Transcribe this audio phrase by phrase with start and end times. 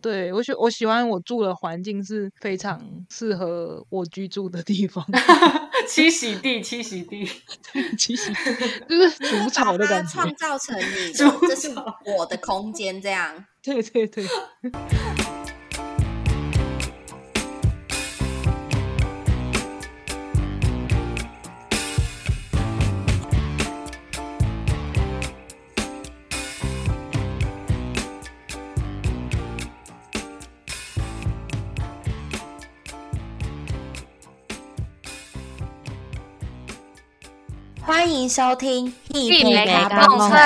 [0.00, 5.04] 对我喜我喜欢我住的环境是非常适合我居住的地方，
[5.88, 7.24] 栖息地，栖息地，
[7.98, 8.32] 栖息
[8.88, 11.12] 就是除草的感觉，创造成你，
[11.48, 11.74] 这是
[12.16, 13.44] 我的空间，这样。
[13.62, 14.24] 对对对。
[38.18, 40.38] 迎收听《一匹美卡蹦蹦脆》，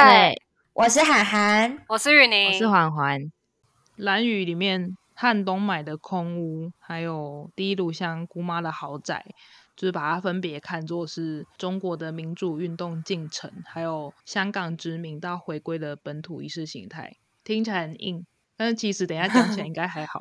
[0.75, 1.79] 我是涵涵。
[1.89, 3.33] 我是雨宁，我是环环。
[3.97, 9.25] 蓝雨里面汉东买的空屋，还有第一炉香姑妈的豪宅，
[9.75, 17.17] 就是把它分别看作是中国的民主运动进程，还有香港殖民到回归的本土意识形态。
[17.43, 20.21] 听起来很硬，但是其实等一下讲起来应该还好。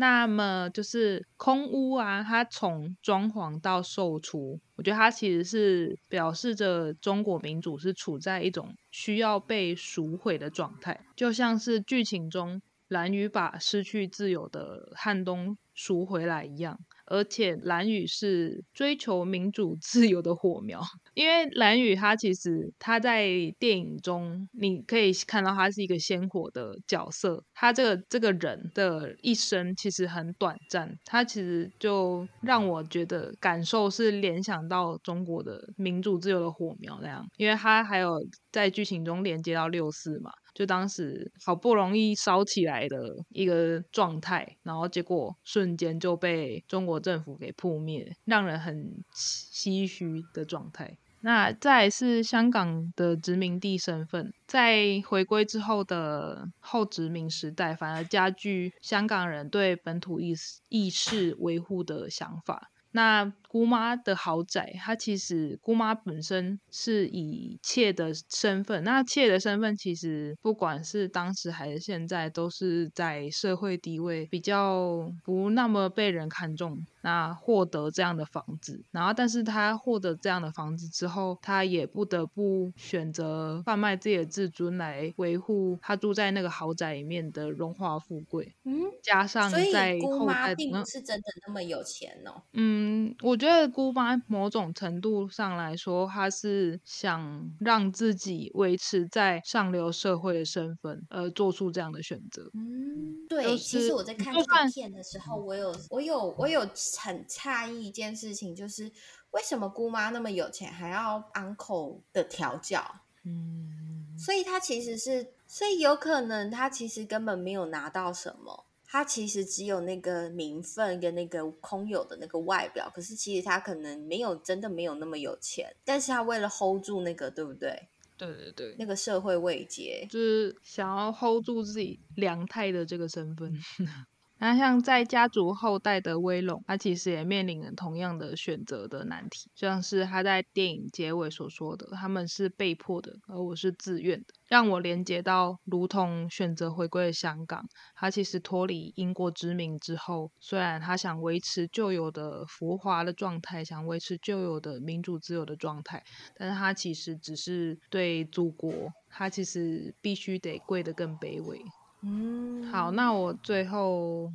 [0.00, 16.78] 那么就是空屋啊，它从装潢到售出，我觉得它其实是表示着中国民主是处在一种需要被赎回的状态，就像是剧情中蓝宇把失去自由的汉东赎回来一样。
[17.10, 20.78] 而且蓝宇是追求民主自由的火苗，
[21.14, 23.26] 因为蓝宇他其实他在
[23.58, 38.20] 电影中，你可以看到他是一个鲜活的角色，他这个这个人的一生其实很短暂，他其实就让我觉得感受是联想到中国的民主自由的火苗那样，因为他还有
[38.52, 40.30] 在剧情中连接到六四嘛。
[40.58, 50.98] 就当时好不容易烧起来的一个状态，然后结果瞬间就被中国政府给扑灭，让人很唏嘘的状态。
[51.20, 62.72] 那再是香港的殖民地身份，在回归之后的后殖民时代，反而加剧香港人对本土意识意识维护的想法。
[62.92, 76.78] 那姑妈的豪宅，她其实姑妈本身是以妾的身份，那妾的身份其实不管是当时还是现在，都是在社会地位比较不那么被人看重。
[77.08, 88.54] 那获得这样的房子，然后但是他获得这样的房子之后，他也不得不选择贩卖自己的自尊来维护他住在那个豪宅里面的荣华富贵。
[88.64, 92.42] 嗯，加上所以在姑后代妈并嗯不是真的那么有钱哦。
[92.52, 102.50] 嗯，我觉得姑妈某种程度上来说，她是想让自己维持在上流社会的身份，而做出这样的选择。
[102.54, 106.60] 嗯，对，就是其实我在看这个就算片的时候，我有我有我有
[107.00, 108.90] 很诧异一件事情，就是
[109.30, 112.82] 为什么姑妈那么有钱，还要 uncle 的调教？
[113.24, 127.88] 嗯，所以她其实是，所以有可能她其实根本没有拿到什么，她其实只有那个名分跟那个空有的那个外表，可是其实他可能没有真的没有那么有钱，但是他为了 hold 住那个，对不对？
[128.16, 133.52] 对对对，那个社会位阶，就是想要 hold 住自己良太的这个身份。
[134.40, 147.66] 那像在家族后代的威龙，他其实也面临了同样的选择的难题，像是他在电影结尾所说的，他们是被迫的，而我是自愿的，让我连接到如同选择回归香港，
[147.96, 156.04] 他其实脱离英国殖民之后，虽然他想维持旧有的浮华的状态，想维持旧有的民主自由的状态，
[156.36, 158.72] 但是他其实只是对祖国，
[159.10, 161.60] 他其实必须得跪得更卑微。
[162.02, 164.32] 嗯，好，那我最后，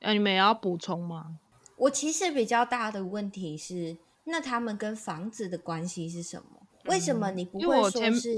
[0.00, 1.38] 呃，你们也要补充吗？
[1.76, 6.62] 我其实比较大的问题是，那他们跟房子的关系是什么？
[6.86, 8.32] 为什么你不会说是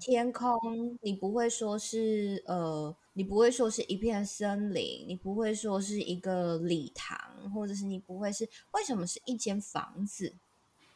[0.00, 0.58] 天空？
[1.02, 5.06] 你不会说是呃，你不会说是一片森林？
[5.06, 7.18] 你不会说是一个礼堂，
[7.54, 10.34] 或者是你不会是为什么是一间房子？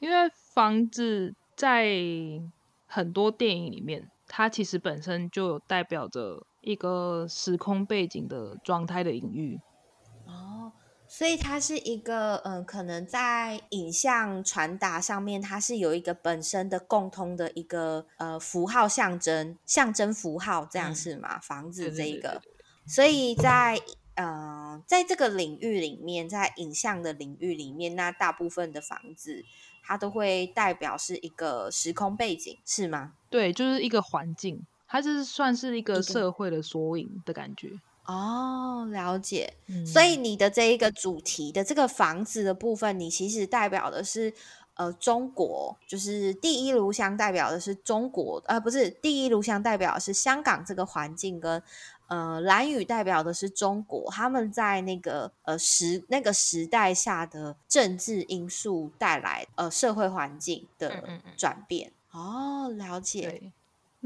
[0.00, 1.96] 因为房子在
[2.86, 9.60] 很多电影里面，它其实本身就有代表着一个时空背景的状态的隐喻。
[10.26, 10.72] 哦，
[11.06, 21.38] 所以它是一个嗯、呃可能在影像传达上面，它是有一个本身的共通的一个呃符号象征，象征符号这样嗯是吗？
[21.38, 22.42] 房子对对对这一个，
[22.84, 23.80] 所以在
[24.16, 29.44] 呃在这个领域里面，在影像的领域里面，那大部分的房子
[29.84, 33.12] 它都会代表是一个时空背景，是吗？
[33.30, 37.70] 对，就是一个环境，它就是算是一个个社会的缩影的感觉。
[38.04, 39.54] 哦，了解。
[39.66, 44.32] 嗯所以你的这一个主题的这个房子的部分，你其实代表的是
[44.74, 51.60] 呃中国，就是第一炉香代表的是中国，呃不是第一炉香代表的是香港这个环境跟
[52.08, 61.90] 呃，蓝雨代表的是中国，他们在那个呃时那个时代下的政治因素带来呃社会环境的嗯嗯嗯转变。
[62.12, 63.50] 哦，了解。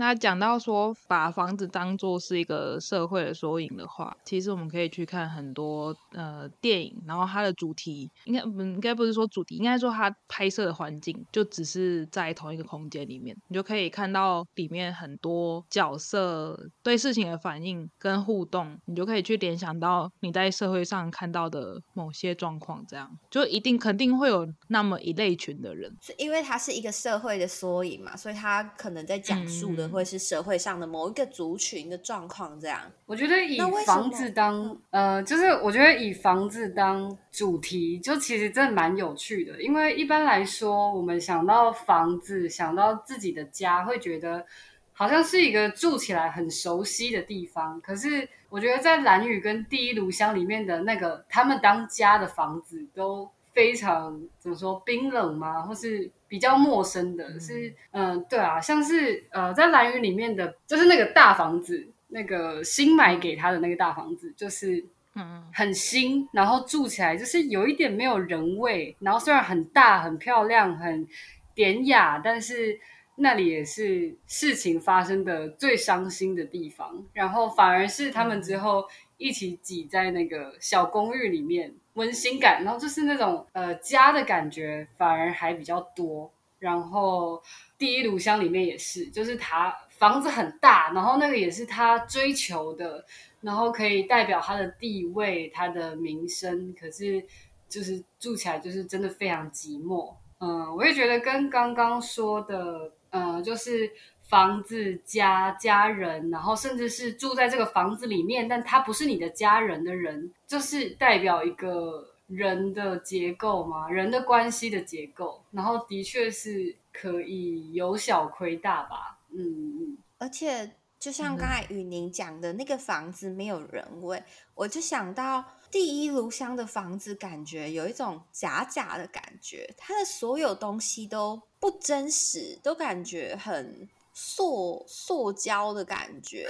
[0.00, 23.10] 对，那讲到说把房子当做是一个社会的缩影的话，其实我们可以去看很多呃电影，然后它的主题应该不应该不是说主题，应该说它拍摄的环境就只是在同一个空间里面，你就可以看到里面很多角色对事情的反应跟互动，你就可以去联想到你在社会上看到的某些状况，这样。
[23.30, 25.94] 就一定肯定会有那么一类群的人。
[26.00, 32.80] 是因为它是一个社会的缩影嘛，所以它可能在讲述的嗯会是社会上的某一个族群的状况，这样。
[33.06, 39.60] 我觉得以房子当呃，就是我觉得以房子当主题，就其实真的蛮有趣的。
[39.62, 44.46] 因为一般来说，我们想到房子，想到自己的家，会觉得
[44.92, 47.80] 好像是一个住起来很熟悉的地方。
[47.80, 55.62] 可是我觉得在蓝屿跟第一炉香里面的那个他们当家的房子，都非常怎么说冰冷吗？
[55.62, 57.38] 或是比较陌生的？
[57.38, 61.88] 是嗯、呃对啊，像是呃在蓝雨里面的，就是那个大房子。
[62.12, 71.06] 那个新买给他的那个大房子，就是嗯，很新，然后住起来就是有一点没有人味，然后虽然很大、很漂亮、很
[71.54, 72.80] 典雅，但是
[73.14, 77.06] 那里也是事情发生的最伤心的地方。
[77.12, 78.84] 然后反而是他们之后
[79.16, 86.30] 一起挤在那个小公寓里面，温馨感，然后就是那种呃家的感觉，反而还比较多。
[86.58, 87.42] 然后
[87.78, 93.02] 第一炉香里面也是，就是他房子很大，然后那个也是他追求的，
[93.40, 97.24] 然后可以代表他的地位、他的名声，可是
[97.66, 100.14] 就是住起来就是真的非常寂寞。
[100.38, 103.90] 嗯，我也觉得跟刚刚说的，嗯，就是
[104.30, 115.42] 房子、家、家人，然后甚至是住在这个房子里面，但他不是你的家人的人，就是代表一个人的结构嘛，人的关系的结构。
[115.50, 119.18] 然后的确是可以由小亏大吧。
[119.32, 119.98] 嗯嗯。
[120.18, 124.22] 而且就像刚才雨宁讲的那个房子没有人味，
[124.54, 133.88] 我就想到第一炉香的房子，感觉有一种假假的感觉，它的所有东西都不真实，都感觉很
[134.22, 136.46] 塑塑胶的感觉，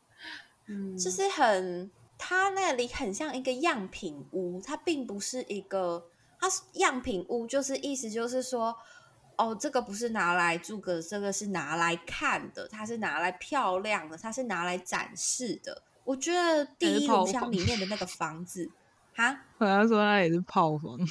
[0.64, 6.06] 嗯，就是很，它那里很像一个样品屋，它并不是一个，
[6.40, 8.74] 它是样品屋，就是意思就是说，
[9.36, 15.82] 哦，这个不是拿来住的，这个是拿来看的，它是拿来漂亮的，它是拿来展示的。
[16.04, 18.70] 我觉得第一炉香里面的 那个房子，
[19.14, 20.98] 哈，好像说那也是炮房。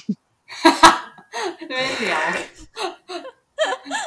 [1.60, 2.93] 那边聊，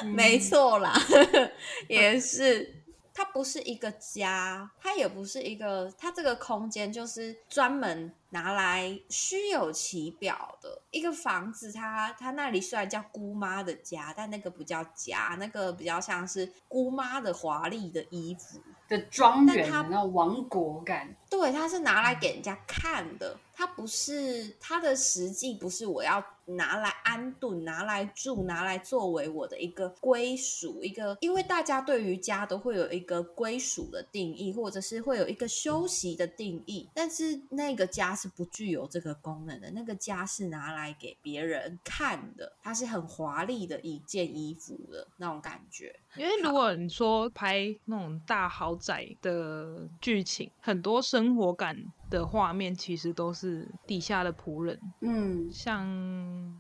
[0.06, 0.94] 没错啦，
[1.88, 2.74] 也是。
[3.20, 12.14] 它不是一个家，它也不是一个，它这个空间就是专门拿来虚有其表的一个房子它。
[12.20, 18.62] 它那里虽然叫姑妈的家，但那个不叫家，那个比较像是姑妈的华丽的衣服。
[18.88, 21.12] 的庄园但它的那种王国感。
[21.28, 45.94] 对，它是拿来给人家看的，它不是它的实际不是我要拿来安顿、拿来住、拿来作为我的一个归属，一个因为大家对于家都会有一个归属的定义，或者是会有一个休息的定义，但是那个家是不具有这个功能的，那个家是拿来给别人看的，它是很华丽的一件衣服的那种感觉。
[46.16, 51.78] 因为如果你说拍那种大豪宅的剧情，很多生活感
[52.10, 55.86] 的画面其实都是底下的仆人，嗯，像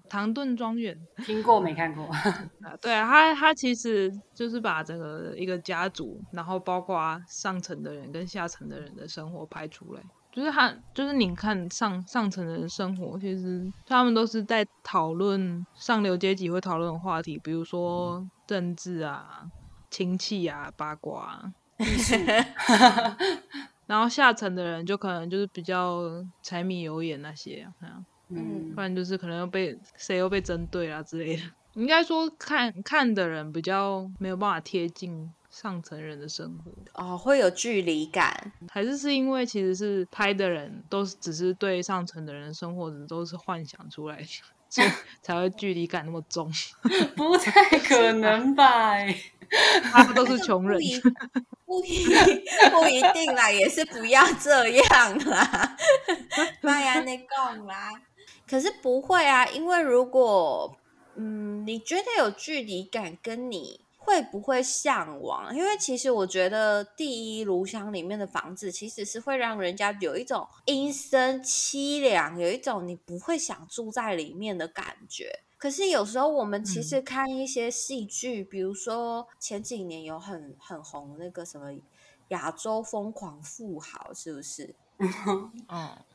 [0.09, 2.05] 唐顿庄园 听过没看过？
[2.13, 10.01] 啊，对啊，他他其实就是把整个一个家族，然后包括上层的人跟下层的人的生活拍出来。
[10.29, 19.49] 就是他，就是你看上上层的人生活，其实他们都是在讨论上流阶级会讨论的话题，比如说政治啊、
[19.89, 21.53] 亲戚啊、八卦啊。
[23.87, 26.03] 然后下层的人就可能就是比较
[26.43, 27.67] 柴米油盐那些
[28.29, 31.43] 嗯不然就是可能又被谁又被针对啦之类的。
[31.73, 44.27] 应该说看看的人比较没有办法贴近上层人的生活，哦，会有距离感，还是是因为其实是拍的人都是只是对上层的人的生活都是幻想出来的，
[44.69, 44.87] 所以
[45.21, 46.51] 才会距离感那么重。
[47.15, 48.95] 不太可能吧？
[49.91, 50.79] 他们都是 穷人
[51.65, 52.05] 不，一
[52.71, 55.77] 不一定啦，也是不要这样啦，
[56.61, 57.89] 麦安内讲啦。
[58.49, 60.77] 可是不会啊，因为如果
[61.15, 65.53] 嗯，你觉得有距离感，跟你会不会向往？
[65.53, 75.41] 因为其实我觉得第一炉香里面的房子其实是会让人家有一种阴森凄凉，有一种你不会想住在里面的感觉。
[75.57, 81.71] 可是有时候我们其实看一些戏剧，比如说前几年有很很红那个什么
[82.29, 84.75] 《亚洲疯狂富豪》，是不是？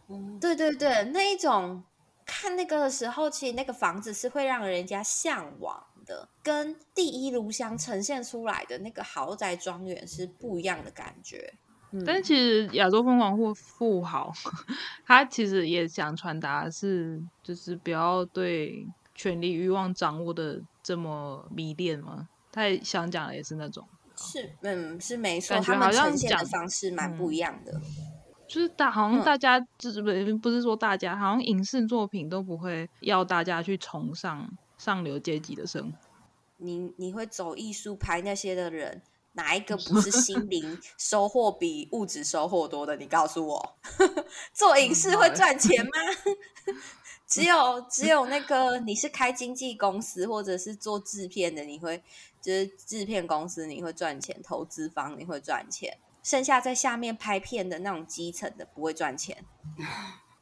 [0.09, 1.83] 嗯，对对对，那一种
[2.25, 11.55] 看那个的时候，其实那个房子是会让人家向往的，跟第一炉香呈现出来的那个豪宅庄园是不一样的感觉。
[11.95, 14.33] 嗯但其实亚洲疯狂或富豪，
[15.07, 18.89] 他其实也想传达的是，就是不要对
[19.23, 22.29] 权力欲望掌握的这么迷恋吗。
[22.51, 23.87] 他想讲的也是那种，
[24.17, 27.81] 是，嗯，是没错，他们好像呈现的讲方式蛮不一样的。
[28.49, 35.97] 就是大好像嗯大家就是不不是说大家，好像影视作品都不会要大家去崇尚上流阶级的生活。
[36.57, 39.03] 你你会走艺术拍那些的人，
[39.35, 42.97] 哪一个不是 心灵收获比物质收获多的？
[42.97, 43.77] 你告诉我，
[44.53, 45.91] 做影视会赚钱吗？
[47.27, 52.03] 只有只有那个你是开经纪公司或者是做制片的，你会
[52.43, 59.43] 就是制片公司你会赚钱，投资方你会赚钱，剩下在下面拍片的那种基层的不会赚钱，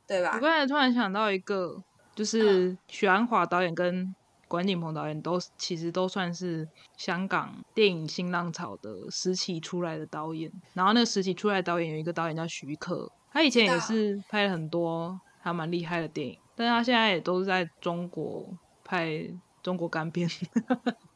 [0.05, 0.41] 对吧我？
[0.41, 1.85] 刚才突然想到一个，
[2.17, 4.13] 就是许鞍华导演跟
[4.51, 10.51] 关锦鹏导演都其实都算是香港电影新浪潮的时期出来的导演。
[10.75, 18.45] 然后那个时期出来的导演有一个导演叫徐克，他以前也是拍了很多还蛮厉害的电影，但是他现在也都是在中国
[18.83, 19.25] 拍
[19.63, 20.29] 中国干片。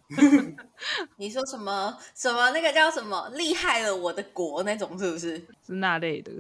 [1.16, 5.36] 你说什么什么那个叫什么厉害了我的国那种是不是？
[5.66, 6.30] 是那类的，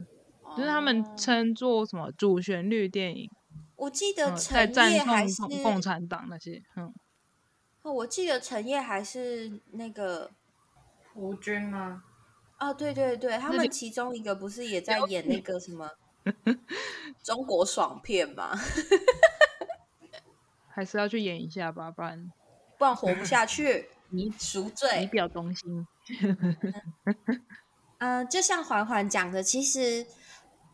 [0.56, 3.28] 就是他们哦称作什么主旋律电影，
[3.84, 6.94] 我记得陈赞烨还是颂共共产党那些，嗯，
[7.82, 10.30] 哦，我记得陈烨还是那个
[11.12, 12.02] 胡军吗？
[12.56, 15.90] 啊，对对对，他们其中一个不是也在演那个什么
[17.22, 18.56] 中国爽片吗？
[20.68, 22.32] 还是要去演一下吧，不然
[22.78, 25.06] 不然活不下去， 你赎罪，你。
[25.08, 25.86] 表忠心。
[27.98, 30.06] 嗯、就像环环讲的，其实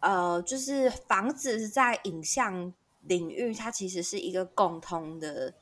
[0.00, 5.54] 呃，就是房子在影像领域，它其实是一个共通的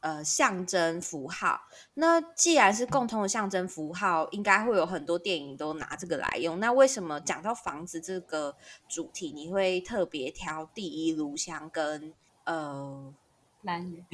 [0.00, 1.60] 呃象征符号。
[1.94, 6.58] 那既然是共通的象征符号，应该会有很多电影都拿这个来用。
[6.58, 8.56] 那为什么讲到房子这个
[8.88, 12.12] 主题，你会特别挑第一炉香跟
[12.44, 13.14] 呃
[13.62, 14.04] 蓝宇，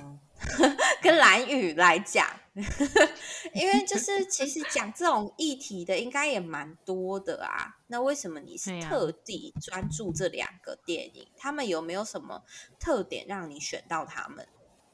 [0.00, 0.18] 嗯
[1.02, 2.26] 跟蓝宇来讲？
[3.52, 7.74] 因为就是其实讲这种议题的应该也蛮多的啊。
[7.88, 11.26] 那为什么你是特地专注这两个电影？
[11.36, 12.42] 他们有没有什么
[12.78, 14.46] 特点让你选到他们？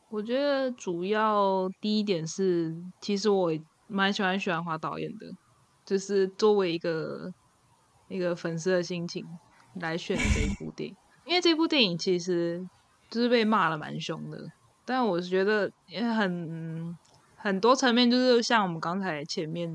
[0.09, 3.53] 我觉得主要第一点是，其实我
[3.87, 5.27] 蛮喜欢许鞍华导演的，
[5.85, 7.33] 就是作为一个
[8.09, 9.27] 一个粉丝的心情
[9.75, 12.67] 来选这一部电影，因为这部电影其实
[13.11, 14.39] 就是被骂了蛮凶的，
[14.85, 16.97] 但我是觉得也很
[17.37, 19.69] 很多层面，就是像我们刚才前面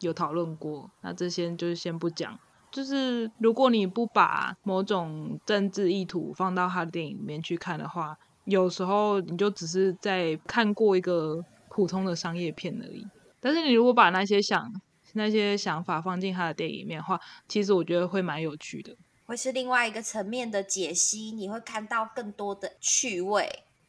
[0.00, 2.38] 有讨论过，那这些就是先不讲。
[2.70, 13.06] 就是如果你不把某种政治意图放到他的电影里面去看的话，有时候你就只是在看过一个普通的商业片而已。
[13.40, 14.70] 但是你如果把那些想
[15.14, 17.18] 那些想法放进他的电影里面的话，
[17.48, 18.94] 其实我觉得会蛮有趣的。
[19.28, 23.46] 会是另外一个层面的解析，你会看到更多的趣味。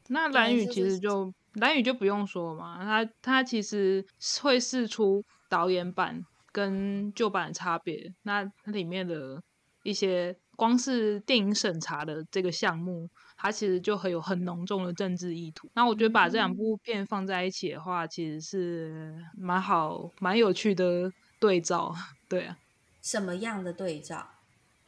[0.10, 4.06] 那蓝宇其就是实就蓝宇就不用说嘛，他他其实
[4.42, 8.14] 会试出导演版跟旧版的差别。
[8.24, 9.42] 那它里面的
[9.84, 15.70] 一些光是电影审查的这个项目，它其实就很有很浓重的政治意图。
[15.74, 21.96] 那我觉得把这两部片放在一起的话，其实是蛮好、蛮有趣的对照。
[22.28, 22.58] 对啊，
[23.02, 24.28] 什么样的对照？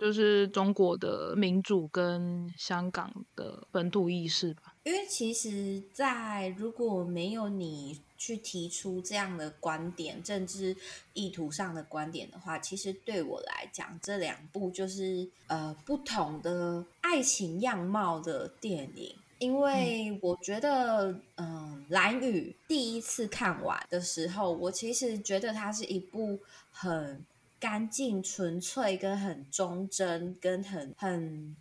[0.02, 4.74] 就是中国的民主跟香港的本土意识吧。
[4.82, 10.76] 因为其实，在如果没有你去提出这样的观点、政治
[11.14, 19.14] 意图上的观点的话，其实对我来讲，这两部就是呃不同的爱情样貌的电影。
[19.38, 26.40] 因为我觉得，嗯，蓝宇第一次看完的时候，我其实觉得它是一部
[26.72, 27.24] 很
[27.62, 31.56] 干净、纯粹、跟很忠贞、跟很很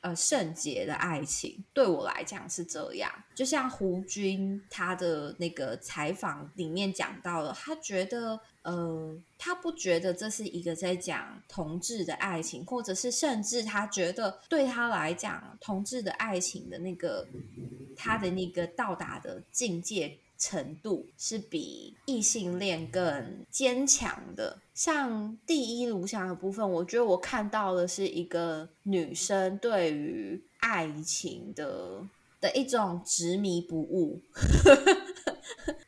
[0.00, 3.10] 呃圣洁的爱情，对我来讲是这样。
[3.34, 17.26] 就像胡军他的那个采访里面讲到了，他觉得呃，他不觉得这是一个在讲同志的爱情，或者是甚至他觉得对他来讲，同志的爱情的那个
[17.96, 24.60] 他的那个到达的境界程度是比异性恋更坚强的。
[24.74, 32.02] 像第一炉香的部分，我觉得我看到的是一个女生对于爱情的
[32.40, 34.20] 的一种执迷不悟。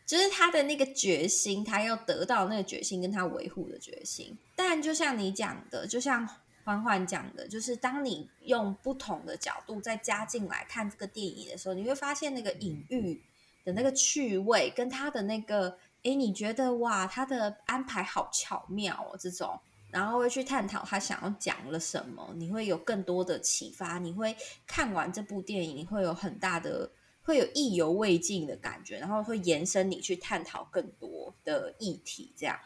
[0.06, 4.36] 就是她的那个决心，她要得到那个决心，跟她维护的决心。
[4.56, 6.26] 但就像你讲的，就像
[6.64, 13.22] 欢欢讲的，就是当你用不同的角度再加进来看这个电影的时候，你会发现那个隐喻
[13.68, 19.60] 的那个趣味，跟他的那个，哎，你觉得哇，他的安排好巧妙哦，这种，
[19.90, 24.34] 然后会去探讨他想要讲了什么，你会有更多的启发，你会
[24.66, 26.90] 看完这部电影你会有很大的。
[27.24, 32.32] 会有意犹未尽的感觉，然后会延伸你去探讨更多的议题。
[32.34, 32.58] 这样，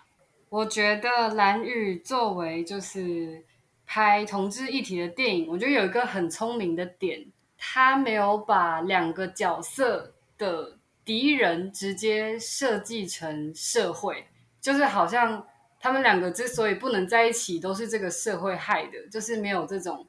[0.50, 3.44] 我觉得蓝宇作为就是
[3.84, 7.26] 拍同志议题的电影，我觉得有一个很聪明的点，
[7.58, 14.26] 他没有把两个角色的敌人直接设计成社会，
[14.60, 15.46] 就是好像
[15.78, 20.06] 他们两个之所以不能在一起，都是这个社会害的，就是没有这种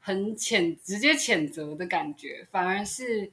[0.00, 3.32] 很谴直接谴责的感觉，反而是。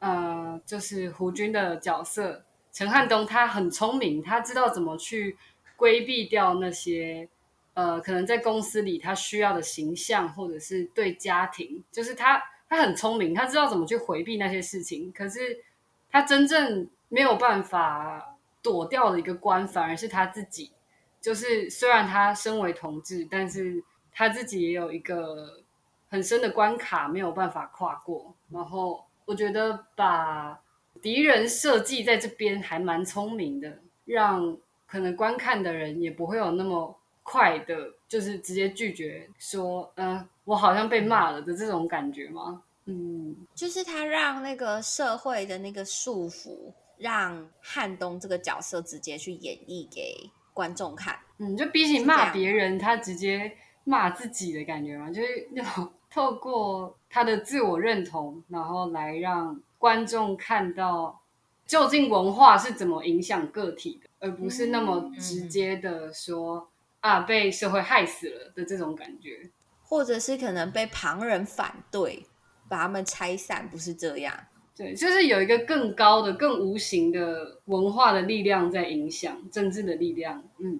[0.00, 5.36] 呃，就是胡军的角色陈汉东，他很聪明，他知道怎么去
[5.74, 7.28] 规避掉那些
[7.74, 15.10] 呃，可能在公司里他需要的形象，或者是对家庭，就是他他很聪明，他知道怎么去回避那些事情。
[15.10, 15.64] 可是
[16.10, 20.72] 他真正没有办法躲掉的一个关，反而是他自己。
[21.20, 25.62] 就是虽然他身为同志，但是他自己也有一个
[26.08, 29.04] 很深的关卡没有办法跨过，然后。
[29.28, 30.58] 我觉得把
[31.02, 42.62] 敌人设计在这边还蛮聪明的，让可能观看的人也不会有那么快的，就是直接拒绝说，嗯，我好像被骂了的这种感觉吗？
[42.88, 51.18] 嗯，就是他让那个社会的那个束缚，让汉东这个角色直接去演绎给观众看。
[51.38, 53.52] 嗯，就比起骂别人，他直接
[53.84, 55.92] 骂自己的感觉嘛，就是 那种。
[56.10, 61.20] 透过他的自我认同，然后来让观众看到
[61.66, 66.66] 究竟文化是怎么影响个体的，而不是那么直接的说
[67.00, 69.50] 啊被社会害死了的这种感觉，
[69.84, 72.24] 或者是可能被旁人反对，
[72.68, 74.34] 把他们拆散，不是这样。
[74.76, 80.44] 对，就是有一个更高的、更无形的文化的力量在影响政治的力量。
[80.58, 80.78] 嗯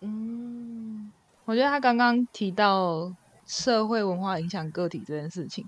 [0.00, 1.12] 嗯，
[1.44, 3.14] 我觉得他刚刚提到。
[3.46, 5.66] 社会文化影响个体这件事情，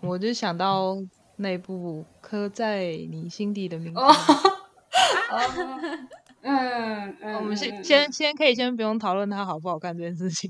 [0.00, 0.96] 我就想到
[1.34, 4.00] 那部刻在你心底的名字。
[6.42, 10.48] 嗯 嗯，我们先先先可以先不用讨论它好不好看这件事情，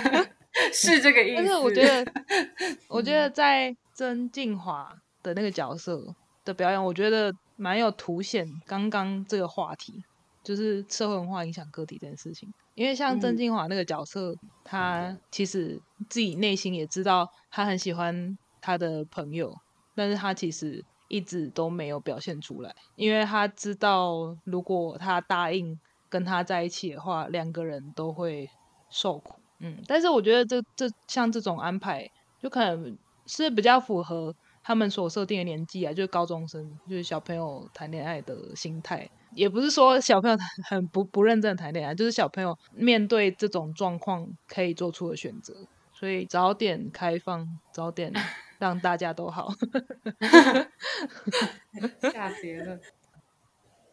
[0.74, 1.36] 是这个意思。
[1.36, 2.12] 但是我觉得，
[2.86, 10.02] 我觉得在曾静华的那个角色的表演，我觉得蛮有凸显刚刚这个话题，
[10.42, 12.52] 就是社会文化影响个体这件事情。
[12.74, 19.56] 因为像曾静华那个角色，他其实自己内心也知道他很喜欢他的朋友，
[19.94, 25.78] 但是他其实一直都没有表现出来，因为他知道如果他答应
[26.08, 28.50] 跟他在一起的话，两个人都会
[28.90, 29.36] 受苦。
[29.60, 39.08] 嗯，但是我觉得这这像这种安排，就可能是比较符合他们所设定的年纪啊，就是高中生，就是小朋友谈恋爱的心态。
[39.34, 40.36] 也不是说小朋友
[40.68, 48.12] 很不不认真谈恋爱，就是小朋友面对这种状况可以做出的选择，所以早点开放，早点
[48.58, 49.52] 让大家都好。
[52.12, 52.80] 下结论。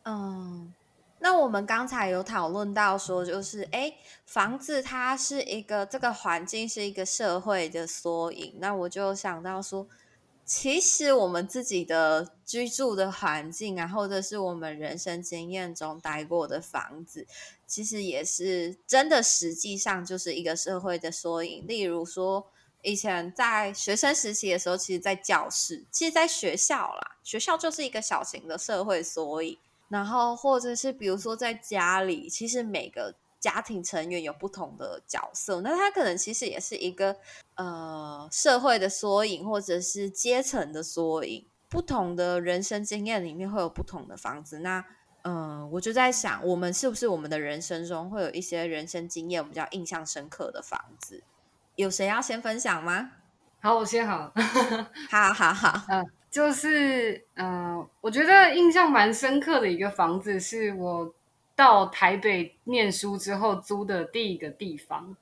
[0.03, 0.73] 嗯，
[1.21, 3.93] 那我们刚才有讨论到说，就是哎，
[4.25, 9.87] 房子它是一个这个环境是一个社会的缩影，那我就想到说。
[10.43, 17.25] 其实我们自己的居住的环境啊，或者是我们人生经验中待过的房子，
[17.65, 21.65] 其实也是真的，实际上就是一个社会的缩影。
[21.65, 29.57] 例如说，以前在学生时期的时候，其实，在教室，其实，在学校啦，学校就是一个小型的社会缩影。
[29.91, 33.13] 然后，或者是比如说在家里，其实每个。
[33.41, 37.17] 家庭成员有不同的角色，那他可能其实也是一个
[37.55, 41.43] 呃社会的缩影，或者是阶层的缩影。
[41.67, 44.59] 不同的人生经验里面会有不同的房子。
[44.59, 44.85] 那
[45.23, 51.23] 嗯，我就在想，我们是不是我们的人生中会有一些人生经验比较印象深刻的房子？
[51.77, 53.09] 有谁要先分享吗？
[53.59, 54.31] 好，我先好。
[55.09, 61.13] 好好好，嗯，就是嗯，我觉得印象蛮深刻的一个房子是我。
[61.53, 65.15] 到台北念书之后租的第一个地方，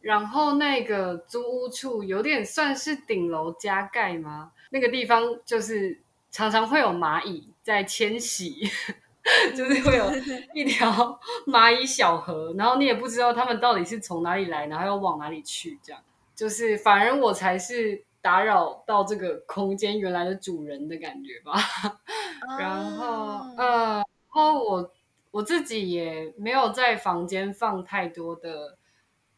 [0.00, 4.52] 然后那个租屋处有点算是顶楼加盖吗？
[4.70, 8.66] 那个地方就是常常会有蚂蚁在迁徙，
[9.54, 10.10] 就是会有
[10.54, 16.00] 一条 蚂蚁小河，然后你也不知道它们到底是从哪里来，然后要往哪里去，这样
[16.34, 21.52] 就是反而我才是打扰到这个空间原来的主人的感觉吧。
[22.58, 24.90] 然后啊呃，然后我
[25.30, 28.78] 我自己也没有在房间放太多的，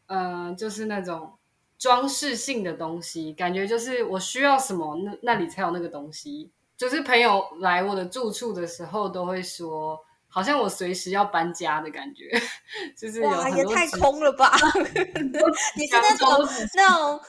[0.05, 1.33] 呃，就是那种
[1.77, 6.49] 装饰性的东西，感觉就是我需要什么，那那里才有那个东西。
[6.77, 12.31] 就是朋友来我的住处的时候，都会说，好像我随时要搬家的感觉，
[12.95, 14.49] 就是有哇，很也太空了吧！
[15.75, 16.29] 你是那种
[16.75, 17.19] 那种，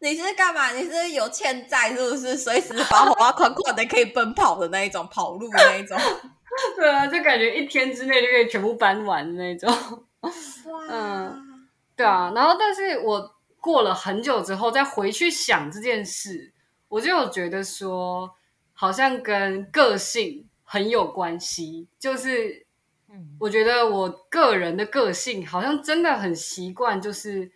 [0.00, 0.72] 你是干嘛？
[0.72, 2.36] 你是有欠债是不是？
[2.36, 5.96] 随时把火花款款的可以奔跑的那一种，跑路的那一种。
[6.76, 9.70] 对啊，就感觉一天之内就可以全部搬完的那种。
[10.20, 10.30] 哇，
[10.90, 16.52] 嗯对啊，然后但是我过了很久之后再回去想这件事，
[16.88, 18.34] 我就有觉得说，
[18.72, 21.86] 好像跟个性很有关系。
[21.98, 22.66] 就是
[23.10, 27.50] 嗯我觉得我个人的个性好像真的很习惯，就是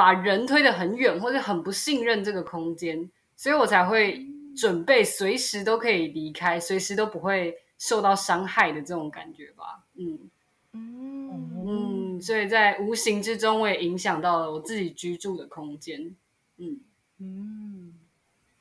[0.00, 9.84] 把人推得很远，或者很不信任这个空间，所以我才会准备随时都可以离开，随时都不会受到伤害的这种感觉吧。
[9.96, 10.30] 嗯。
[10.72, 16.16] 嗯嗯，所以在无形之中，我也影响到了我自己居住的空间。
[16.56, 16.80] 嗯
[17.18, 17.94] 嗯，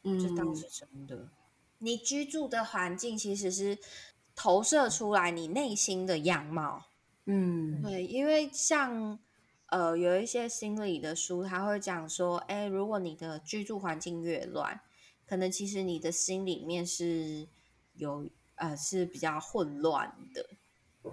[0.03, 1.29] 嗯，这倒是真的。
[1.77, 3.77] 你居住的环境其实是
[4.35, 6.83] 投射出来你内心的样貌。
[7.27, 9.17] 嗯对，因为像
[9.71, 14.79] 呃有一些心理的书，他会讲说，哎，如果你的居住环境越乱，
[15.27, 17.47] 可能其实你的心里面是
[17.95, 20.45] 有呃是比较混乱的。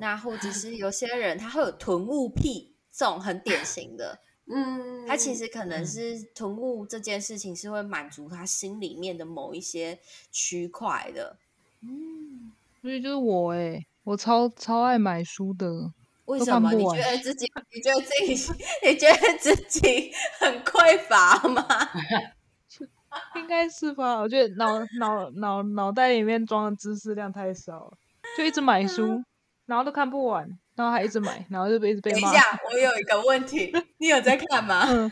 [0.01, 4.19] 那或者 是有些人他会有囤物癖，这种很典型的，
[4.53, 9.99] 嗯，他其实可能嗯是囤物这件事情是会满足他心里面的某一些
[10.33, 11.37] 区块的。
[11.83, 15.93] 嗯，所以就是我哎、我超超爱买书的，都
[16.27, 16.73] 为什么？
[16.73, 18.53] 你觉得自己，你觉得自己，
[18.85, 21.67] 你觉得自己很匮乏吗？
[23.37, 24.17] 应该是吧？
[24.21, 27.93] 我觉得脑脑脑脑袋里面装的知识量太少了，
[28.37, 29.23] 就一直买书，
[29.67, 32.21] 然后都看不完，然后还一直买，然后就被一直被骂。
[32.21, 34.85] 等一下，我有一个问题，你有在看吗？
[34.91, 35.11] 嗯，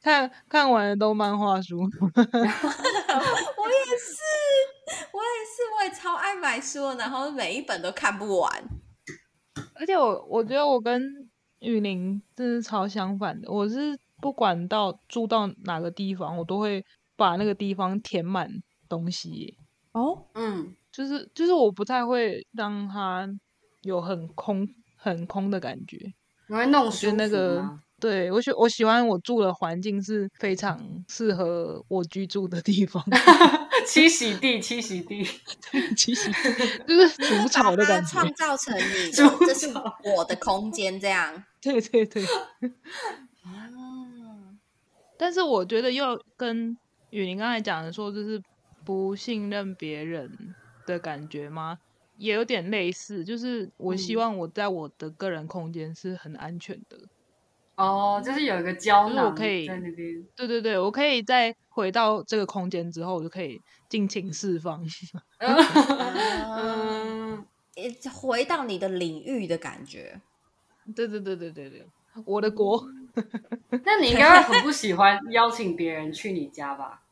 [0.00, 2.30] 看看完了都漫画书，我也是，
[5.12, 8.62] 我也是，我也超爱买书，然后每一本都看不完。
[9.78, 11.02] 而且我我觉得我跟
[11.60, 16.84] 雨林真是超相反的，我是不管到住到哪个地方，我都会
[17.16, 18.50] 把那个地方填满
[18.88, 19.56] 东西，
[19.92, 23.28] 哦，嗯就是就是我不太会让它
[23.82, 26.12] 有很空很空的感觉。
[26.48, 27.78] 你会弄我觉舒那个？
[28.00, 33.02] 对我喜我喜欢我住的环境是非常适合我居住的地方，
[33.88, 35.26] 七喜地，七洗 地，
[35.96, 36.30] 其实
[36.86, 38.10] 就是除草的感觉。
[38.10, 39.72] 创造成你 的，这是
[40.14, 41.42] 我的空间，这样。
[41.60, 42.22] 对对对，
[43.42, 43.70] 啊，
[45.16, 46.76] 但是我觉得又跟
[47.10, 48.40] 雨林刚才讲的说，就是
[48.84, 50.54] 不信任别人
[50.86, 51.78] 的感觉吗？
[52.18, 56.98] 也有点类似，就是我希嗯望我在我的个人空间是很安全的。
[57.78, 60.26] 哦，就是有一个胶就是我囊可以在那边。
[60.34, 64.84] 对对对，我可以在回到这个空间之后，我就可以尽情释放。
[65.40, 70.20] 嗯，诶回到你的领域的感觉。
[70.96, 71.86] 对对对对对对，
[72.24, 72.84] 我的国。
[73.84, 77.02] 那你应该会很不喜欢邀请别人去你家吧？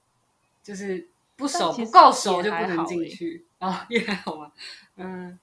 [0.64, 4.50] 就是不熟但其实不够熟也就不能进去啊，也还好吧。
[4.96, 5.38] 嗯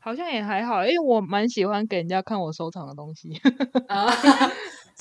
[0.00, 3.40] 好像也还好，因为我蛮喜欢给人家看我收藏的东西。
[3.86, 4.10] 啊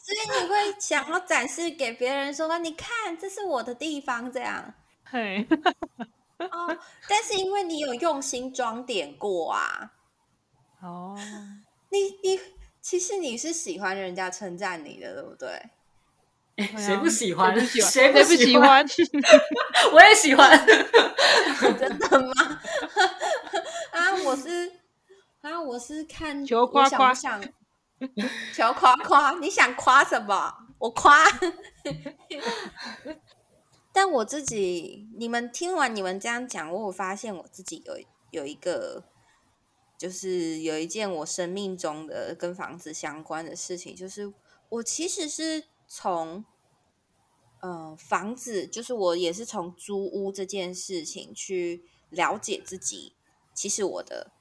[0.09, 5.45] 所以你会想要展示给别人说，你看，这是我的地方，这样嘿，
[6.39, 6.77] 哦。
[7.07, 9.91] 但是因为你有用心装点过啊，
[10.81, 11.15] 哦，
[11.91, 12.39] 你你
[12.81, 15.61] 其实你是喜欢人家称赞你的，对不对？
[16.55, 17.67] 对谁啊不喜欢？
[17.67, 18.83] 谁不喜欢？
[18.83, 19.13] 不喜喜？
[19.13, 19.33] 欢？
[19.93, 20.67] 我也喜欢。
[21.79, 22.33] 真的吗？
[23.91, 24.71] 啊，我是
[25.41, 27.41] 啊，我是看求我夸夸想
[28.53, 29.31] 求夸夸？
[29.39, 30.53] 你想夸什么？
[30.79, 31.25] 我夸。
[33.91, 37.97] 但我自己，你们听完你们这样讲，我有发现我自己有
[38.31, 39.03] 有一个，
[39.97, 44.31] 就是有一件我生命中的跟房子相关的事情，就是
[44.69, 46.45] 我其实是从
[47.61, 53.15] 呃房子，就是我也是从租屋这件事情去了解自己，
[53.53, 54.31] 其实我的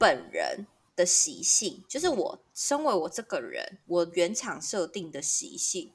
[0.00, 5.92] 本人的习性，就是我身为我这个人，我原厂设定的习性，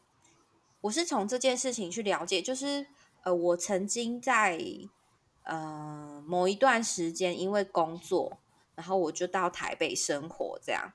[0.81, 2.85] 我是从这件事情去了解，就是
[3.23, 4.63] 呃，我曾经在
[5.41, 8.37] 呃某一段时间因为工作，
[8.75, 10.93] 然后我就到台北生活这样。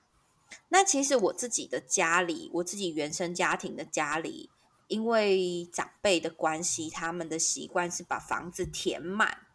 [0.68, 4.50] 那其实我自己的家里，我自己原生家庭的家里，
[4.86, 9.46] 因为长辈的关系，他们的习惯是把房子填满，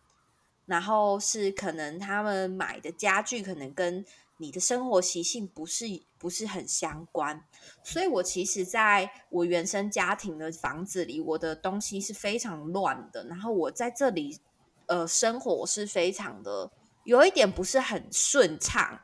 [0.65, 4.05] 然后是可能他们买的家具可能跟
[4.37, 5.85] 你的生活习性不是
[6.17, 7.43] 不是很相关，
[7.83, 14.39] 所以我其实在我原生家庭的房子里，我的东西是非常乱的，然后我在这里
[14.87, 16.69] 呃生活是非常的
[17.03, 18.99] 有一点不是很顺畅。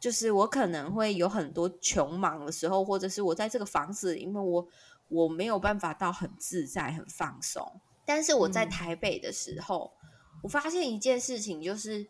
[0.00, 4.64] 就是我可能会有很多穷忙的时候，或者是我在这个房子，因为我
[5.08, 7.80] 我没有办法到很自在、很放松。
[8.06, 9.92] 但是我在台北的时候，
[10.42, 12.06] 我发现一件事情，就是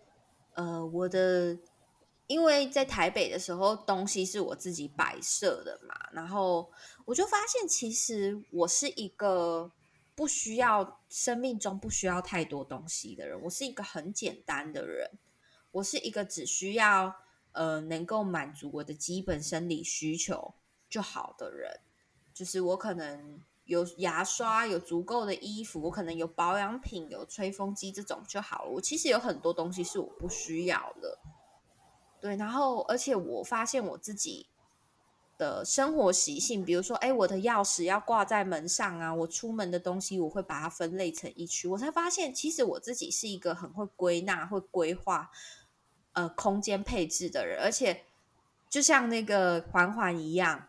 [0.55, 1.59] 呃，我的
[2.27, 6.71] 因为在台北的时候，东西是我自己摆设的嘛，然后
[7.05, 9.71] 我就发现，其实我是一个
[10.15, 15.11] 不需要生命中不需要太多东西的人，我是一个很简单的人，
[15.73, 17.15] 我是一个只需要。
[17.53, 20.55] 呃，能够满足我的基本生理需求
[20.89, 21.81] 就好的人，
[22.33, 28.71] 就是我可能有牙刷，有足够的衣服，我可能有保养品，有吹风机这种就好了。
[28.71, 31.19] 我其实有很多东西是我不需要的，
[32.21, 32.35] 对。
[32.37, 34.49] 然后，而且我发现我自己
[35.37, 45.31] 的生活习性，比如说，哎，我的钥匙要挂在门上啊，我出门的东西我会把它分类成一区，我才发现，其实我自己是一个很会归纳、会规划。
[46.15, 48.05] 呃，空间配置的人，而且
[48.69, 50.69] 就像那个环环一样，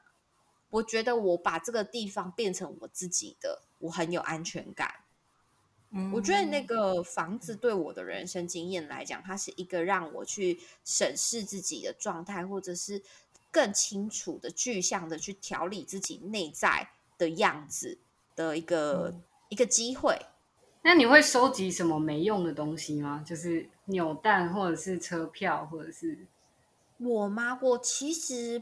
[0.70, 4.94] 我觉得我把这个地方变成我自己的，我很有安全感。
[5.92, 13.02] 嗯，我觉得那个房子对我的人生经验来讲，它是一个让我去审视自己的状态，或者是
[13.50, 17.98] 更清楚的、具象的去调理自己内在的样子
[18.36, 19.16] 的一个
[19.50, 20.20] 一个机会。
[20.84, 23.24] 那你会收集什么没用的东西吗？
[23.26, 26.28] 就是扭蛋，或者是车票，或者是
[27.00, 27.58] 我吗？
[27.64, 28.62] 我其实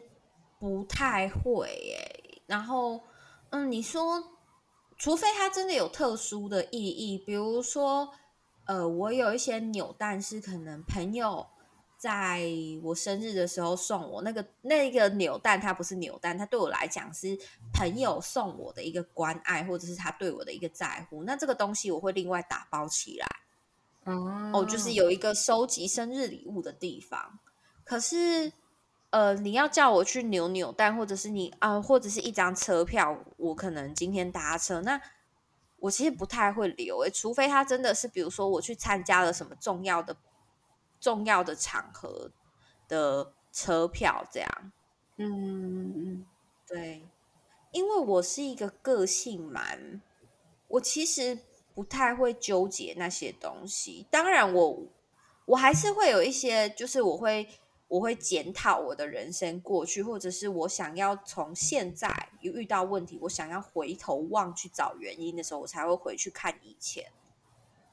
[0.59, 2.41] 不太会诶。
[2.45, 3.01] 然后，
[3.49, 4.23] 嗯，你说，
[4.97, 8.13] 除非它真的有特殊的意义，比如说，
[8.65, 11.47] 呃，我有一些扭蛋是可能朋友。
[11.99, 12.43] 在
[12.83, 17.35] 我生日的时候送我那个那个扭蛋，它不是扭蛋，它对我来讲是
[17.73, 21.23] 朋友送我的一个关爱，或者是他对我的一个在乎。
[21.23, 23.27] 那这个东西我会另外打包起来，
[24.53, 27.39] 哦，就是有一个收集生日礼物的地方。
[27.83, 28.53] 可是，
[29.17, 35.01] 呃，你要叫我去扭扭蛋，或者是你啊，或者是一张车票，我可能今天搭车，那
[35.79, 40.15] 我其实不太会留诶，除非他真的是，比如说我去参加了什么重要的。
[40.99, 42.31] 重要的场合
[42.87, 44.71] 的车票，这样，
[45.17, 46.25] 嗯嗯，
[46.67, 47.07] 对，
[47.71, 50.01] 因为我是一个个性蛮，
[50.67, 51.37] 我其实
[51.75, 54.07] 不太会纠结那些东西。
[54.09, 54.87] 当然，我
[55.45, 57.47] 我还是会有一些，就是我会
[57.87, 67.05] 我会检讨我的人生过去，或者是我想要从现在有遇到问题，我想要回头望去找原因的时候，我才会回去看以前。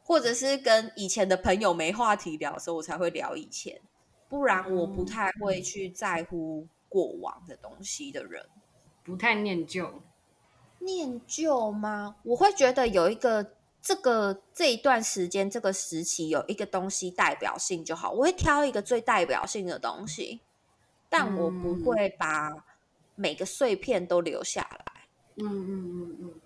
[0.02, 3.80] 或者是跟以前的朋友没话题聊的时候，我才会聊以前，
[4.28, 8.44] 不然我不太会去在乎过往的东西的人，
[9.02, 10.02] 不太念旧。
[10.80, 12.16] 念旧吗？
[12.24, 20.40] 我会觉得有一个这个这一段时间这个时期有一个东西代表性就好，我会挑一个最代表性的东西，
[21.10, 22.50] 但我不会把
[23.14, 25.06] 每个碎片都留下来。
[25.36, 26.40] 嗯嗯嗯嗯，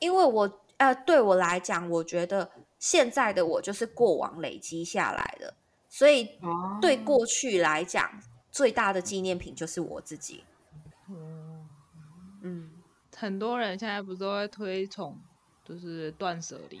[0.00, 2.50] 因为我呃，对我来讲，我觉得。
[2.80, 5.54] 现在的我就是过往累积下来的，
[5.88, 6.38] 所以
[6.82, 10.44] 对过去来讲，最大的纪念品就是我自己。
[12.42, 12.70] 嗯，
[13.16, 15.18] 很多人现在不是都在推崇，
[15.64, 16.80] 就是断舍离，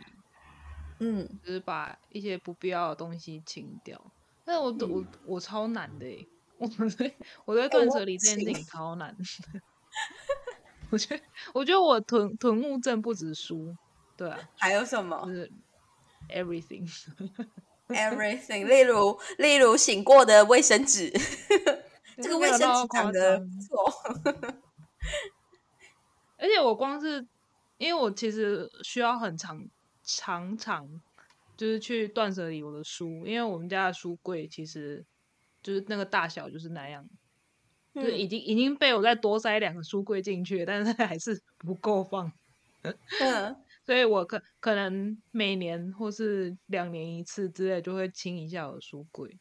[1.00, 4.00] 嗯，就是把一些不必要的东西清掉。
[4.44, 6.26] 但是我我我超难的哎，
[6.58, 7.14] 我对
[7.46, 9.16] 我对断舍离这件事情超难。
[10.90, 13.74] 我觉得我觉得我囤囤物症不止书，
[14.16, 15.20] 对啊， 还有什么？
[15.26, 15.50] 就是
[16.28, 16.88] Everything,
[17.88, 21.12] everything，例如例如醒过的卫生纸，
[22.16, 23.92] 这个卫生纸讲的错。
[26.38, 27.26] 而且我光是
[27.78, 29.68] 因为我其实需要很长
[30.02, 31.00] 长长，
[31.56, 35.04] 就是去断舍离我的书，因为我们家的书柜其实
[35.62, 37.08] 就是那个大小就是那样，
[37.94, 42.32] 就是已经已经被我再多塞两个书柜进去，但是 还是不够放。
[43.20, 43.56] 嗯。
[43.84, 49.38] 所以我可可能每年或是两年一次之类，就会清一下我的书柜。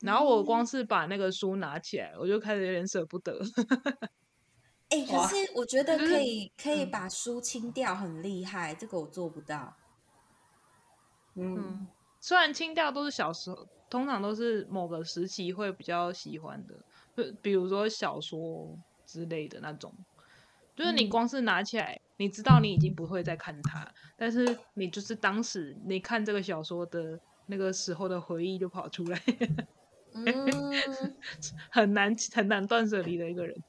[0.00, 3.40] 然后我光是把那个书拿起来，我就开始有点舍不得。
[4.90, 8.74] 哎，可是我觉得可以可以把书清掉，很厉害。
[8.74, 9.76] 这个我做不到。
[11.34, 11.86] 嗯，
[12.20, 16.74] 虽然清掉都是小时候，通常都是某个时期会比较喜欢的，
[17.16, 19.92] 就比如说小说之类的那种，
[20.74, 29.22] 就是你嗯光是拿起来，你知道你已经不会再看它，但是你就是当时你看这个小说的那个时候的回忆就跑出来，
[30.14, 30.24] 嗯，
[31.70, 33.62] 很难很难断舍离的一个人。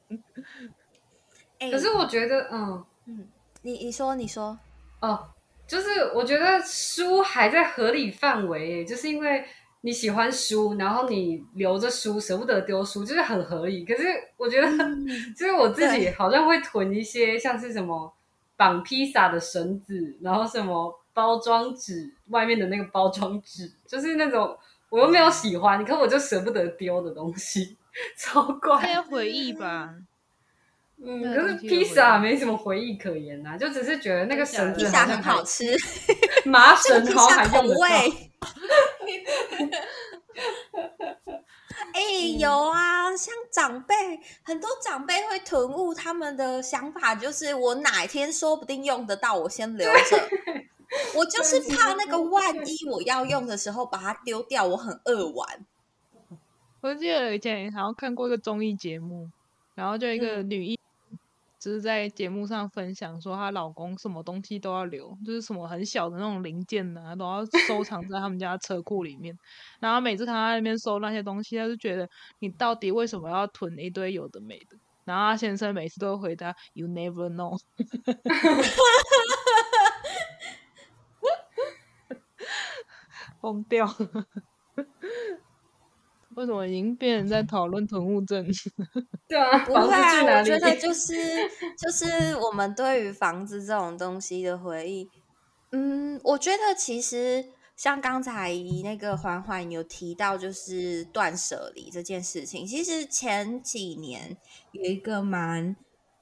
[1.60, 3.28] 哎、可是我觉得，嗯嗯，
[3.62, 4.58] 你你说你说，
[5.02, 5.28] 哦，
[5.68, 9.44] 就是我觉得书还在合理范围，就是因为
[9.82, 13.86] 你喜欢书，然后你留着书，舍不得丢书，就是很合理。
[13.86, 14.04] 可是
[14.38, 14.68] 我觉得，
[15.38, 18.12] 就是我自己好像会囤一些像是什么
[18.58, 24.58] 绑披萨的绳子，然后什么包装纸外面的那个包装纸，就是那种
[24.90, 27.78] 我又没有喜欢，可我就舍不得丢的东西，
[28.18, 28.94] 超那怪。
[28.94, 29.94] 些回忆吧，
[31.06, 35.66] 嗯，可是披萨没什么回忆可言呐、就只是觉得那个绳披子萨很好吃，
[36.46, 37.76] 麻 这个披绳好还用得。
[41.94, 42.02] 哎、
[42.38, 43.96] 有啊，像长辈，
[44.44, 50.30] 很多长辈会囤物，他们的想法就是我哪天说不定用得到，我先留着。
[51.16, 55.66] 我就是怕那个万一我要用的时候把它丢掉，我很扼腕。
[56.82, 59.30] 我记得以前好像看过一个综艺节目，
[59.76, 60.79] 然后就一个女艺，
[61.60, 69.38] 就是在节目上分享说她老公什么东西都要留，就是什么很小的那种零件呐、都要收藏在他们家车库里面。
[69.80, 74.78] 然后每次看她在那边收那些东西，她就觉得你到底为什么要囤一堆有的没的？
[75.04, 77.60] 然后她先生每次都会回答 “You never know”，
[83.42, 83.88] 疯掉。
[86.40, 88.48] 为什么已经变成在讨论囤物症？
[89.28, 90.40] 对啊，不会啊？
[90.40, 91.14] 我觉得就是
[91.78, 95.10] 就是我们对于房子这种东西的回忆，
[95.74, 102.66] 嗯，我觉得其实像刚才那个环环有提到，就是断舍离这件事情。
[102.66, 104.38] 其实前几年
[104.72, 105.76] 有一个蛮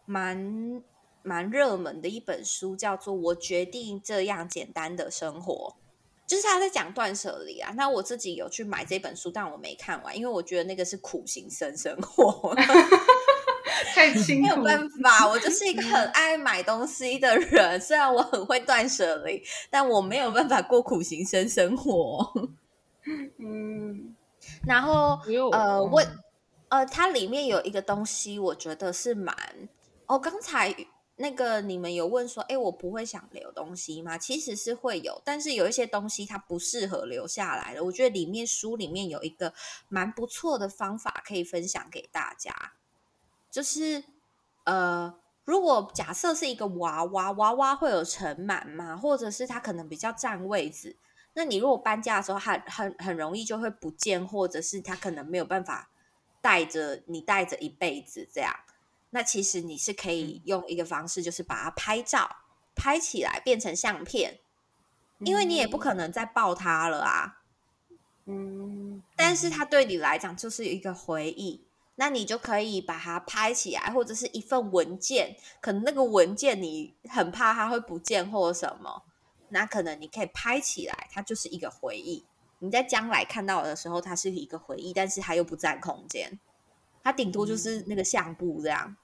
[0.08, 0.82] 蛮
[1.22, 5.76] 蛮热门的一本书，叫做《我决定这样简单的生活》。
[6.28, 12.54] 就是他在讲断舍离啊，那我自己有去买这本书，但我没看完，因为我觉得那个是苦行僧生活。
[13.94, 14.64] 太辛没有苦。
[14.64, 17.80] 办法，我就是一个很 爱买东西的人。
[17.80, 22.32] 虽然我很会断舍离，但我没有办法过苦行僧生活。
[23.40, 24.16] 嗯，
[24.68, 25.20] 然后
[25.52, 26.04] 呃，嗯我
[26.70, 29.36] 呃，它里面有一个东西，我觉得是蛮
[30.08, 30.20] 哦。
[30.20, 30.76] 刚才
[31.18, 34.18] 那个你们有问说，哎，我不会想留东西吗？
[34.18, 37.84] 其实是会有，但是有一些东西它不适合留下来的。
[37.84, 39.54] 我觉得里面书里面有一个
[39.90, 42.74] 蛮不错的方法可以分享给大家，
[43.52, 44.04] 就是
[44.64, 45.20] 呃。
[45.48, 48.98] 如果假设是一个娃娃，娃娃会有尘螨吗？
[48.98, 50.98] 或者是它可能比较占位置，
[51.36, 55.90] 那你如果搬家的时候，很很很容易就会不见，或者是他可能没有办法
[56.42, 58.54] 带着你带着一辈子这样。
[59.10, 62.30] 那其实你是可以用一个方式，就是把它拍照
[62.76, 64.40] 拍起来变成相片，
[65.20, 67.42] 因为你也不可能再抱它了啊。
[68.26, 71.66] 嗯，但是它对你来讲就是一个回忆，
[71.96, 79.04] 那你就可以把它拍起来，或者是一份文件，可能那个文件你很怕它会不见或者什么，
[79.50, 82.26] 那可能你可以拍起来，它就是一个回忆。
[82.60, 86.40] 你在将来看到的时候，它是一个回忆，但是它又不占空间，
[87.08, 88.98] 它顶多就是那个相簿这样。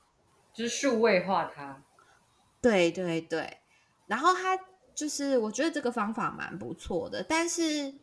[0.54, 1.82] 就是数位化它。
[2.62, 3.60] 对对对，
[4.08, 4.60] 然后它
[4.94, 7.94] 就是我觉得这个方法蛮不错的，但是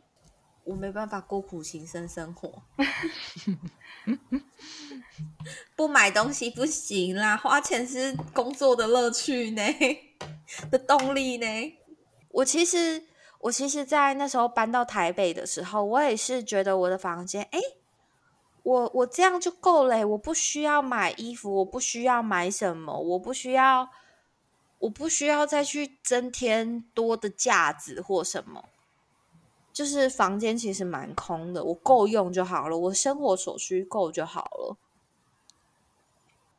[0.63, 2.63] 我没办法过苦行僧生活，
[5.75, 9.63] 不买东西不行啦，花钱是工作的乐趣呢，
[10.69, 11.45] 的动力呢。
[12.29, 13.03] 我其实
[13.39, 17.59] 我其实，在那时候搬到台北的时候，我也是觉得我的房间，哎，
[18.63, 23.89] 我我这样就够了，我不需要买衣服，我不需要买什么，我不需要，
[24.79, 28.65] 我不需要再去增添多的架子或什么。
[29.73, 34.77] 就是房间其实蛮空的，我够用就好了，我生活所需够就好了。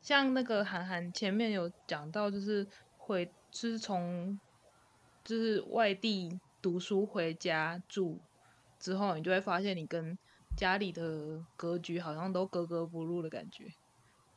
[0.01, 4.37] 像那个韩寒前面有讲到，就是回，就是从
[5.23, 8.19] 就是外地读书回家住
[8.79, 10.17] 之后，你就会发现你跟
[10.55, 13.65] 家里的格局好像都格格不入的感觉。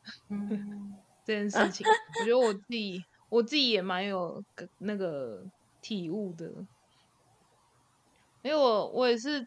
[0.28, 1.86] 嗯，这件事情，
[2.20, 5.44] 我觉得我自己我自己也蛮有个那个
[5.80, 6.46] 体悟的，
[8.42, 9.46] 因为我我也是，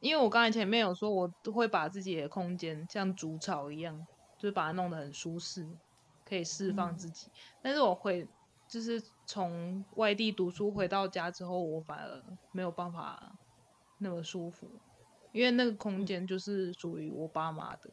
[0.00, 4.06] 因为我刚才前面有说，我都会把自己的空间像竹草一样，
[4.38, 5.68] 就是把它弄得很舒适，
[6.24, 7.30] 可以释放自己。
[7.60, 8.26] 但是我回
[8.66, 13.32] 就是从外地读书回到家之后，我反而没有办法
[13.98, 14.70] 那么舒服，
[15.38, 17.88] 因为那个空间就是属于我爸妈的，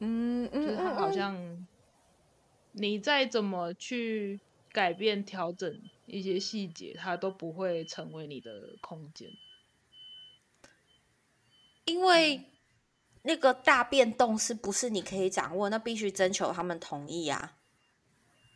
[0.00, 1.64] 嗯嗯就是他好像
[2.72, 4.40] 你再怎么去
[4.72, 9.30] 改变、调整一些细节，它都不会成为你的空间。
[11.84, 12.42] 因为
[13.22, 15.68] 那个大变动是不是你可以掌握？
[15.68, 17.56] 那必须征求他们同意啊。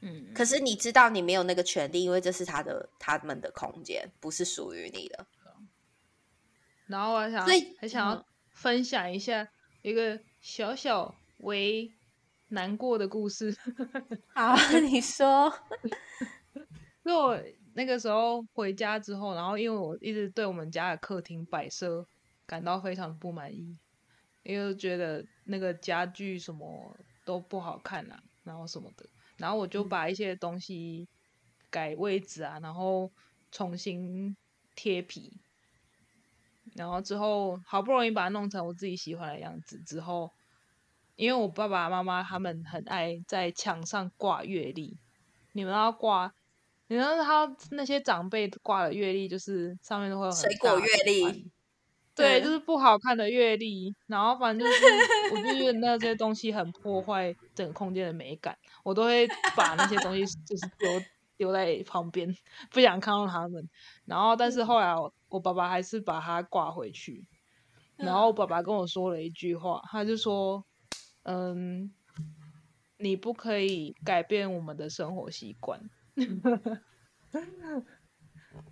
[0.01, 5.25] 嗯，可是你知道你没有那个权利，因为这是他的他们的空间，不是属于你的。
[6.93, 7.47] 然后我还想
[7.79, 9.49] 还想要嗯分享一下
[9.81, 11.91] 一个小小为
[12.49, 13.57] 难过的故事。
[14.35, 14.55] 好，
[14.91, 15.53] 你说。
[17.05, 17.43] 因为我
[17.75, 22.07] 那个时候回家之后，然后因为我一直对我们家的客厅摆设
[22.47, 23.77] 感到非常不满意，
[24.45, 29.05] 因为觉得那个家具什么都不好看啊，然后什么的，
[29.39, 31.09] 然后我就把一些东西
[31.71, 33.11] 改位置啊，然后
[33.51, 34.37] 重新
[34.77, 35.41] 贴皮，
[36.75, 40.31] 然后之后好不容易把它弄成我自己喜欢的样子之后，
[41.17, 44.97] 因为我爸爸妈妈他们很爱在墙上挂月历，
[45.53, 46.33] 你们要挂。
[46.89, 51.43] 你知道他那些长辈挂的月历，就是上面都会有很水果月历团
[52.15, 54.85] 对，嗯就是不好看的月历，然后反正就是，
[55.33, 58.55] 我就觉得那些东西很破坏整个空间的美感，
[58.85, 60.91] 我都会把那些东西就是丢
[61.37, 62.37] 丢在旁边，
[62.71, 63.69] 不想看到他们。
[64.05, 67.27] 然后，但是后来我我爸爸还是把它挂回去，
[67.97, 70.65] 然后我爸爸跟我说了一句话，他就说
[71.25, 71.93] ：“嗯，
[72.99, 75.81] 你不可以改变我们的生活习惯。”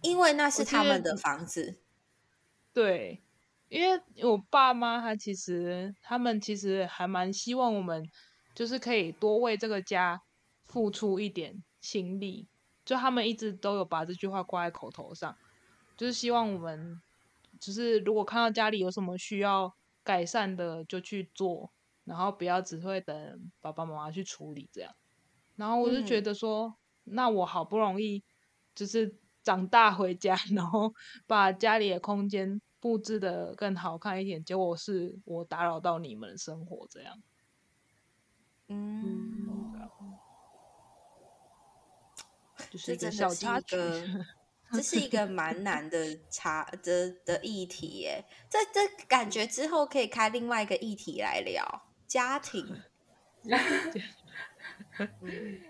[0.02, 1.80] 因为那是他们的房子。
[2.72, 3.22] 对，
[3.68, 8.06] 因为我爸妈他其实他们其实还蛮希望我们
[8.54, 10.20] 就是可以多为这个家
[10.64, 12.48] 付出一点心力，
[12.84, 15.36] 就他们一直都有把这句话挂在口头上，
[15.96, 17.00] 就是希望我们
[17.58, 21.70] 就是如果看到家里有什么需要改善的就去做，
[22.04, 24.94] 然后不要只会等爸爸妈妈去处理这样。
[25.56, 28.24] 然后我就觉嗯得说，那我好不容易
[28.74, 30.94] 就是长大回家， 然后
[31.26, 37.22] 把家里的空间布置的更好看一点，结果是我打扰到你们的生活，这样。
[38.68, 39.46] 嗯，
[42.70, 43.76] 就是这一个小真的是一插曲。
[43.76, 44.26] 个，
[44.72, 48.24] 这是一个蛮难的差的的议题耶。
[48.48, 52.82] 这这感觉之后可以开另外一个议题来聊家庭。
[55.20, 55.60] 嗯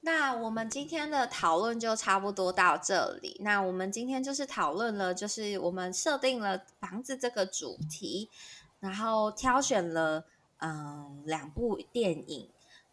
[0.00, 3.36] 那我们今天的讨论就差不多到这里。
[3.40, 8.30] 那我们今天就是讨论了，就是我们设定了房子这个主题，
[8.78, 10.24] 然后挑选了
[10.58, 12.48] 嗯两部电影，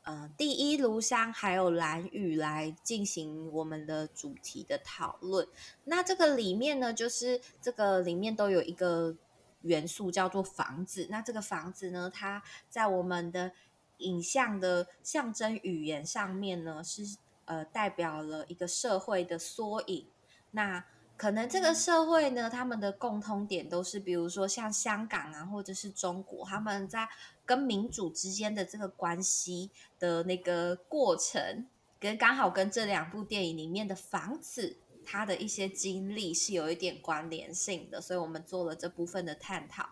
[0.05, 5.47] 呃，第一炉香还有蓝雨来进行我们的主题的讨论。
[5.85, 9.15] 那这个里面呢，就是这个里面都有一个
[9.61, 11.07] 元素叫做房子。
[11.09, 13.51] 那这个房子呢，它在我们的
[13.97, 20.05] 影像的象征语言上面呢，是呃代表了一个社会的缩影。
[20.51, 20.85] 那
[21.17, 27.07] 可能这个社会呢，他们的共通点都是，比如说像香港啊，或者是中国，他们在
[27.45, 31.65] 跟民主之间的这个关系的那个过程，
[31.99, 39.87] 跟刚好跟这两部电影里面的房子，它的一些经历是有一点关联性的，所以我们做了这部分的探讨。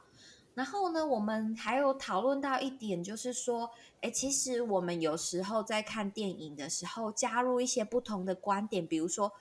[0.55, 3.71] 然后呢，我们还有讨论到一点，就是说，
[4.01, 9.31] 哎，其实我们有时候在看电影的时候，加入一些不同的观点，比如说，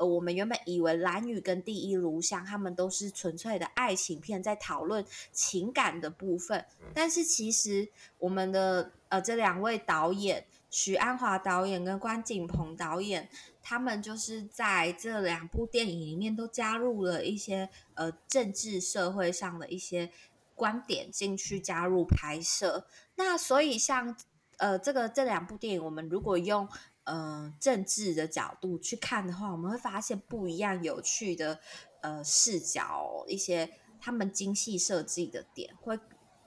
[0.00, 7.86] 呃，我们原本以为《蓝雨》跟《第一炉香》他们都是纯粹的爱情片，在讨论情感的部分，但是其实
[8.18, 13.28] 我们的呃这两位导演许鞍华导演跟关锦鹏导演，
[13.62, 20.10] 他们就是在这两部电影里面都加入了一些呃政治社会上的一些
[20.54, 22.86] 观点进去加入拍摄。
[23.16, 24.16] 那所以像
[24.56, 26.66] 呃这个这两部电影，我们如果用
[27.04, 31.58] 呃政治的角度去看的话，我们会发现不一样有趣的
[32.02, 33.70] 呃视角，一些
[34.00, 35.98] 他们精细设计的点，会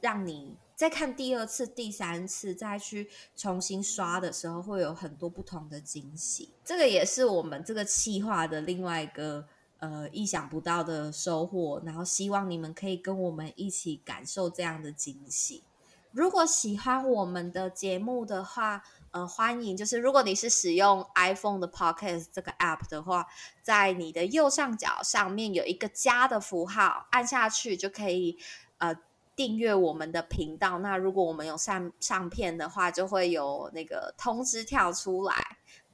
[0.01, 6.53] 让你再看第二次、第三次再去重新刷的时候，会有很多不同的惊喜。
[6.63, 9.47] 这个也是我们这个企划的另外一个
[9.77, 15.63] 呃意想不到的收获，然后希望你们可以跟我们一起感受这样的惊喜。
[16.11, 18.83] 如果喜欢我们的节目的话，
[19.13, 23.27] 呃，欢迎就是如果你是使用 iPhone 的 Podcast 这个 App 的话，
[23.61, 28.39] 在你的右上角上面有一个加的符号，按下去就可以
[28.79, 28.95] 呃
[29.35, 30.79] 订阅我们的频道。
[30.79, 35.35] 那如果我们有上上片的话，就会有那个通知跳出来。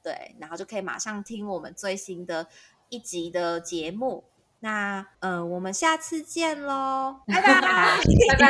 [0.02, 2.48] 对，然后就可以马上听我们最新的
[2.88, 4.24] 一集的节目。
[4.60, 8.48] 那呃，我们下次见喽，拜拜， 拜拜，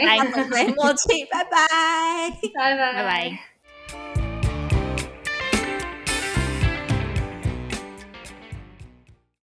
[0.00, 1.68] 拜拜没默契， 拜拜，
[2.54, 3.59] 拜拜，拜拜。